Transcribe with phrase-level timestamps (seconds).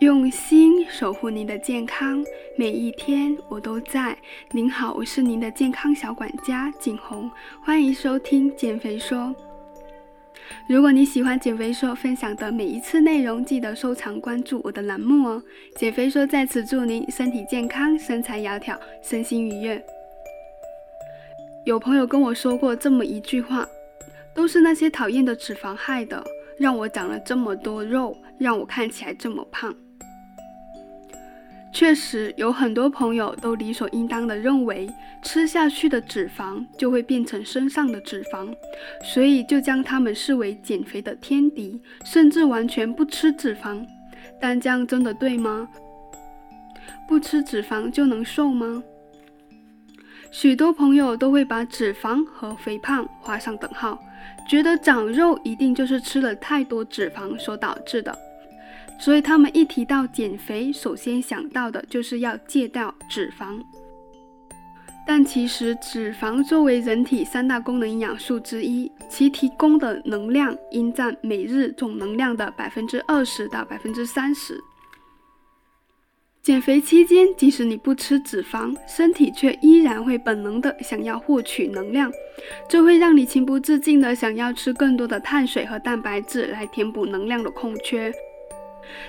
[0.00, 2.22] 用心守护您的健康，
[2.54, 4.14] 每一天我都在。
[4.50, 7.30] 您好，我是您的健康小管家景红，
[7.62, 9.34] 欢迎收听减肥说。
[10.68, 15.42] 如果你喜欢减肥说分享的每一次内容，记得收藏关注我的栏目哦。
[15.76, 19.82] 减肥说在此祝您身体健康，身材窈窕，身心愉悦。
[21.64, 23.66] 有朋友跟我说过这么一句话，
[24.34, 26.22] 都是那些讨厌的脂肪害的，
[26.58, 29.74] 让我长了这么多肉，让我看起来这么胖。
[31.76, 34.88] 确实有很多朋友都理所应当的认为，
[35.22, 38.50] 吃下去的脂肪就会变成身上的脂肪，
[39.04, 43.86] 所以就将它们视为减肥的天敌，甚至完全不吃脂肪。
[44.40, 45.68] 但这样真的对吗？
[47.06, 48.82] 不吃脂肪就能瘦吗？
[50.30, 54.02] 许多朋友都会把脂肪和肥胖画上等号，
[54.48, 58.18] 觉得长肉一定就是吃了太多脂肪所导致的。
[58.98, 63.60] 所以他们一提到减肥，首先想到的就是要戒掉脂肪。
[65.06, 74.60] 但其实脂肪作为人体三大功能营养素之一，其提供的能量应占每日总能量的百分之二十到百分之三十。
[76.42, 82.10] 减肥期间，即使你不吃脂肪，身体却依然会本能的想要获取能量，
[82.68, 88.12] 这会让你情不自禁的想要吃更多的碳水和蛋白质来填补能量的空缺。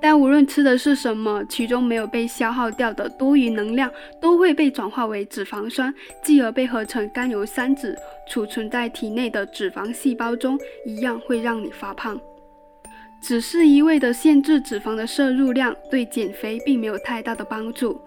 [0.00, 3.90] 但无论吃的是什么，其中没有被消耗掉的多余能量，
[4.20, 7.94] 都会被转化为脂肪酸，继而被合成甘油三酯，
[8.28, 12.20] 储存在体内的脂肪细胞中，一样会让你发胖。
[13.22, 18.00] 只是一味的限制脂肪的摄入量，对减肥并没有太大的帮助。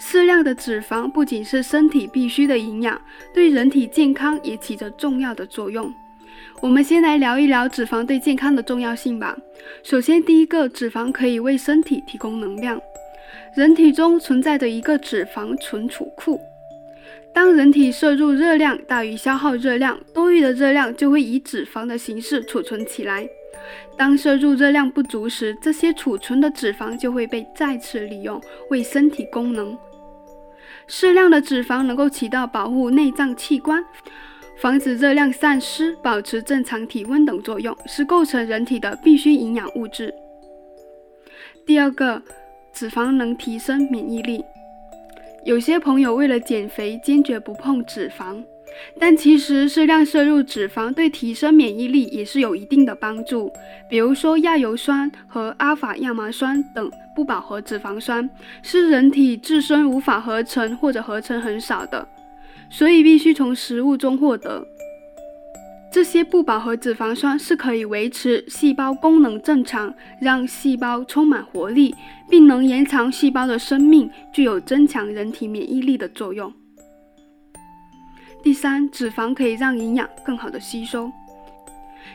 [0.00, 3.00] 适量的脂肪不仅是身体必需的营养，
[3.32, 5.94] 对人体健康也起着重要的作用。
[6.60, 9.36] 我们先来聊一聊脂肪对健康的重要性吧。
[9.82, 12.80] 首先，第一个，脂肪可以为身体提供能量。
[13.54, 16.40] 人体中存在着一个脂肪存储库，
[17.32, 23.28] 当人体摄入热量大于消耗热量，多余的热量就会以脂肪的形式储存起来。
[23.96, 28.40] 当摄入热量不足时，这些储存的脂肪就会被再次利用，
[28.70, 29.76] 为身体功能。
[30.86, 33.84] 适量的脂肪能够起到保护内脏器官。
[34.60, 40.12] 防止热量散失、保持正常体温等作用，是构成人体的必需营养物质。
[41.64, 42.20] 第二个，
[42.72, 44.44] 脂肪能提升免疫力。
[45.44, 48.42] 有些朋友为了减肥，坚决不碰脂肪，
[48.98, 53.52] 但其实适量摄入脂肪对提升免疫力也是有一定的帮助。
[53.88, 58.28] 比如说，亚油酸和阿法亚麻酸等不饱和脂肪酸，
[58.60, 62.08] 是人体自身无法合成或者合成很少的。
[62.70, 64.66] 所以必须从食物中获得
[65.90, 71.94] 这些不饱和脂肪酸，是可以维持细胞功能正常，让细胞充满活力，
[72.28, 76.52] 并能延长细胞的生命，具有增强人体免疫力的作用。
[78.42, 81.10] 第三，脂肪可以让营养更好的吸收，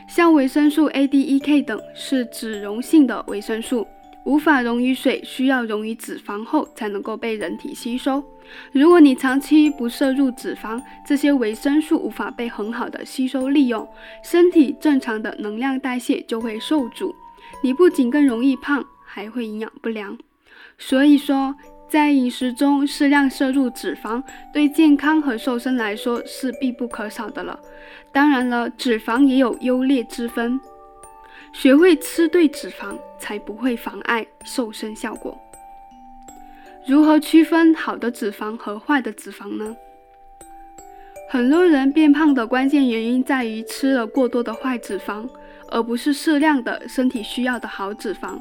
[0.08, 3.86] 像维生素 A、D、E、K 等是脂溶性的维生素。
[4.24, 8.24] 无法溶于水，需要溶于脂肪后才能够被人体吸收。
[8.72, 13.86] 如果你长期不摄入脂肪，这些维生素无法被很好的吸收利用，
[14.22, 17.14] 身体正常的能量代谢就会受阻。
[17.62, 20.16] 你不仅更容易胖，还会营养不良。
[20.78, 21.54] 所以说，
[21.88, 27.58] 在饮食中适量摄入脂肪，对健康和瘦身来说是必不可少的了。
[28.12, 30.58] 当然了，脂肪也有优劣之分。
[31.52, 35.40] 学会吃对脂肪，才不会妨碍瘦身效果。
[36.86, 39.74] 如何区分好的脂肪和坏的脂肪呢？
[41.30, 45.26] 很多人变胖的关键原因在于吃了过多的坏脂肪，
[45.70, 48.38] 而不是适量的身体需要的好脂肪。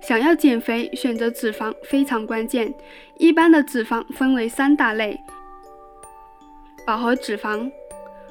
[0.00, 2.72] 想要减肥，选择脂肪非常关键。
[3.18, 5.20] 一般的脂肪分为三大类：
[6.86, 7.70] 饱和脂肪、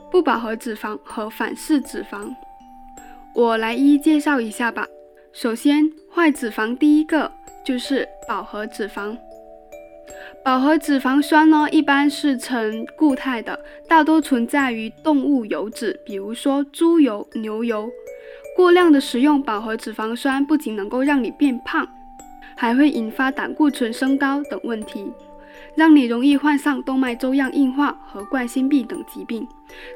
[0.10, 2.34] 不饱和脂肪和反式脂肪。
[3.36, 4.88] 我来一一介绍一下吧。
[5.34, 7.32] 首先，坏脂肪第一个
[7.66, 9.18] 就是饱和脂肪。
[10.46, 13.60] 饱和脂肪酸呢，一般是呈固态的，
[13.90, 17.90] 大多存在于动物油脂，比如说猪油、牛油。
[18.56, 21.88] 过量的食用饱和脂肪酸，不仅能够让你变胖，
[22.56, 25.12] 还会引发胆固醇升高等问题。
[25.76, 29.48] 让你容易患上动脉粥样硬化和冠心病等疾病。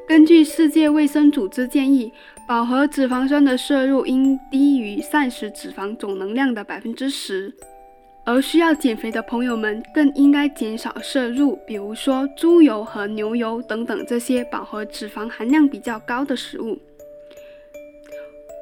[0.06, 2.12] 根据世界卫生组织建议，
[2.46, 7.54] 饱和脂肪酸的摄入应低于膳食脂肪总能量的百分之十。
[8.24, 16.78] 而需要减肥的朋友们更应该减少摄入，比如说猪油和牛油等等这些饱和脂肪含量比较高的食物。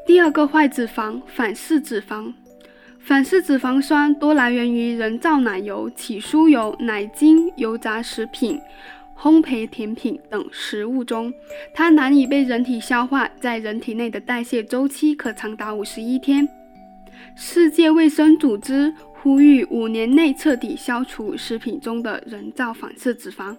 [0.06, 2.32] 第二个坏脂肪，反式脂肪。
[3.06, 8.61] 反式脂肪酸多来源于人造奶油、起酥油、奶精、油炸食品、
[9.17, 11.32] 烘焙甜品等食物中，
[11.73, 16.49] 它难以被人体消化，在人体内的代谢周期可长达五十一天。
[17.37, 18.93] 世界卫生组织
[19.23, 23.56] 呼吁五年内彻底消除食品中的人造反式脂肪。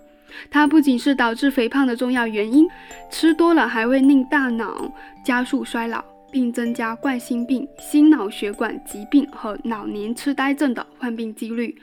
[0.51, 2.67] 它不仅是导致肥胖的重要原因，
[3.09, 4.91] 吃多了还会令大脑
[5.23, 11.75] 加速衰老，并增加冠心病、心脑血管疾病和老年痴呆症的患病几率。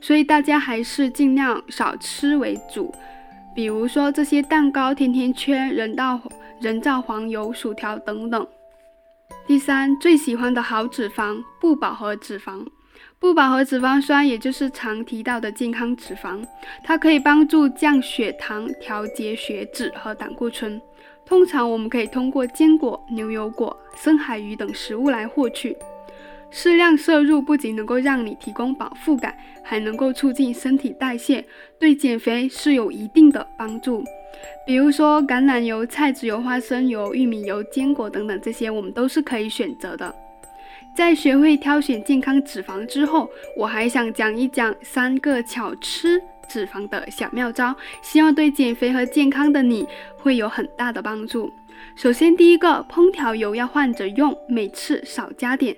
[0.00, 2.94] 所以大家还是尽量少吃为主。
[3.54, 6.20] 比如说这些蛋糕、甜甜圈、人造
[6.60, 8.46] 人造黄油、薯条等等。
[9.46, 12.66] 第三，最喜欢的好脂肪——不饱和脂肪。
[13.18, 16.44] 不饱和脂肪酸，也就是常提到的健康脂肪，
[16.82, 20.80] 它可以帮助降血糖、调节血脂和胆固醇。
[21.32, 25.74] 通常我们可以通过坚果、牛油果、深海鱼等食物来获取。
[26.50, 31.42] 适量摄入不仅能够让你提供饱腹感，还能够促进身体代谢，
[31.78, 34.04] 对减肥是有一定的帮助。
[34.66, 40.14] 比如说橄榄油、菜籽油、花生油、玉米油、坚果等等，这些我们都是可以选择的。
[40.94, 49.88] 在学会挑选健康脂肪之后，我还想讲一讲三个巧吃脂肪的小妙招，希望对减肥和健康的你
[50.18, 51.50] 会有很大的帮助。
[51.96, 55.74] 首先，第一个，烹调油要换着用，每次少加点。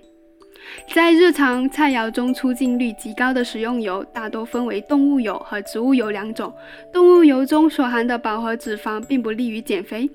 [0.93, 6.53] 在日常菜肴中，出镜率极高的食用油大多分为动物油和植物油两种。
[6.93, 10.11] 动物油中所含的饱和脂肪并不利于减肥，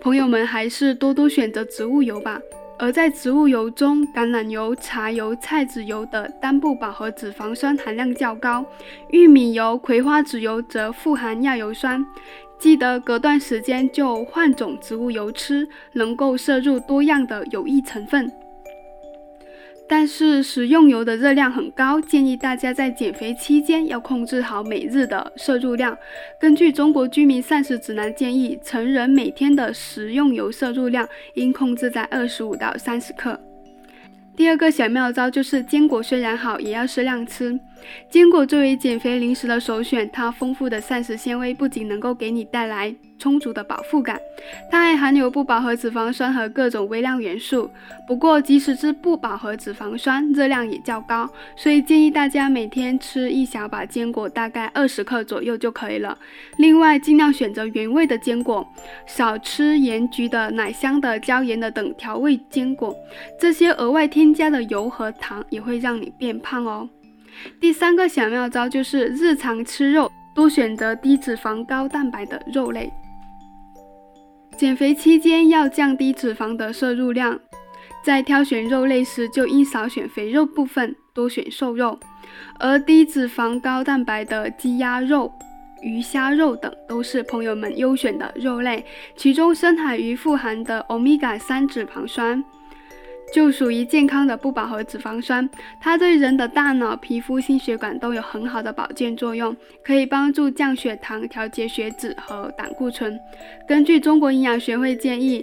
[0.00, 2.40] 朋友们还是多多选择植物油吧。
[2.82, 8.66] 而在植物油中，橄榄油、茶油、菜籽油的单不饱和脂肪酸含量较高，
[9.10, 12.04] 玉米油、葵花籽油则富含亚油酸。
[12.58, 18.28] 记得隔段时间就换种植物油吃，能够摄入多样的有益成分。
[19.88, 25.96] 但是食用油的热量很高，建议大家在减肥期间要控制好每日的摄入量。
[26.40, 33.38] 根据中国居民膳食指南建议，成人每天的食用油摄入量应控制在二十五到三十克。
[34.34, 37.60] 第二个小妙招就是坚果虽然好，也要适量吃。
[38.10, 44.20] 坚果作为减肥零食的首选，它丰富的膳食纤维不仅能够给你带来充足的饱腹感，
[44.70, 47.70] 它还含有不饱和脂肪酸和各种微量元素。
[48.06, 56.16] 不过，即使是不饱和脂肪酸，热量也较高，所以建议大家每天吃一小把坚果，大概二十克左右就可以了。
[56.58, 58.66] 另外，尽量选择原味的坚果，
[59.06, 62.94] 少吃盐焗的、奶香的、椒盐的等调味坚果，
[63.38, 66.88] 这些额外添加的油和糖也会让你变胖哦。
[67.60, 72.92] 第三个小妙招就是日常吃肉多选择低脂肪高蛋白的肉类。
[74.56, 77.40] 减肥期间要降低脂肪的摄入量，
[78.04, 81.98] 在挑选肉类时就应少选肥肉部分，多选瘦肉。
[82.58, 85.32] 而低脂肪高蛋白的鸡鸭肉、
[85.82, 88.84] 鱼虾肉等都是朋友们优选的肉类，
[89.16, 92.42] 其中深海鱼富含的欧米伽三脂肪酸。
[93.32, 95.48] 就属于健康的不饱和脂肪酸，
[95.80, 103.18] 它对人的大脑、皮肤、心血管都有很好的保健作用，可以帮助降血糖、调节血脂和胆固醇。
[103.66, 105.42] 根据中国营养学会建议，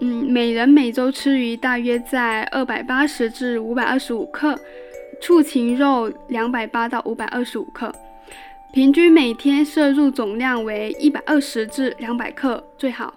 [0.00, 4.58] 嗯，每人每周吃鱼大约在二百八十至五百二十五克，
[5.20, 7.94] 畜禽肉两百八到五百二十五克，
[8.72, 13.14] 平均每天摄入总量为一百二十至两百克最好。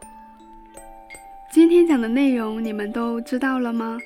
[1.51, 3.99] 今天讲的内容你们都知道了吗？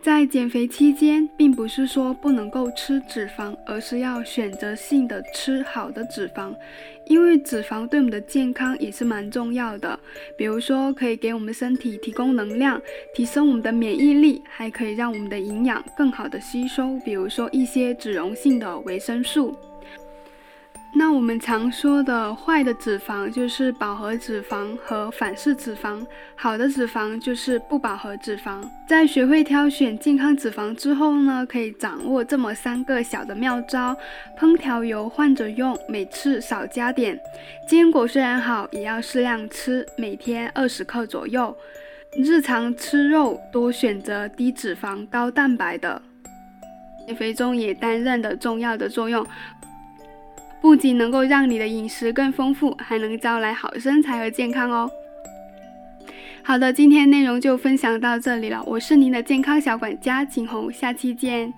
[0.00, 6.54] 在减肥期间，并不是说不能够吃脂肪，而是要选择性的吃好的脂肪，
[7.06, 9.98] 因为脂肪对我们的健康也是蛮重要的。
[10.38, 12.80] 比如说，可以给我们身体提供能量，
[13.12, 19.52] 提升我们的免疫力，还可以让我们的营养更好的吸收，比如说一些脂溶性的维生素。
[20.94, 26.06] 那我们常说的坏的脂肪就是饱和脂肪和反式脂肪，
[26.36, 28.62] 好的脂肪就是不饱和脂肪。
[28.86, 33.96] 在学会挑选健康脂肪之后呢，可以掌握这么三个小的妙招：
[34.38, 37.16] 烹调油换着用，每次少加点；
[37.66, 41.52] 坚果虽然好，也要适量吃，每天二十克左右；
[42.16, 46.00] 日常吃肉多选择低脂肪高蛋白的，
[47.06, 49.26] 减肥中也担任的重要的作用。
[50.62, 54.88] 不仅能够让你的饮食更丰富，还能招来好身材和健康哦。
[56.44, 61.52] 好的，今天内容就分享到这里了，我是您的健康小管家景红，下期见。